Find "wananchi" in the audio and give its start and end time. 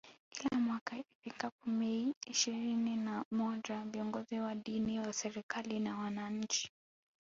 5.97-6.71